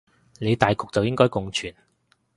[0.39, 1.75] 理大局就應該共存